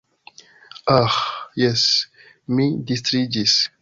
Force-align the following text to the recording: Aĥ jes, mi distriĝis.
Aĥ 0.93 1.17
jes, 1.65 1.83
mi 2.57 2.67
distriĝis. 2.93 3.59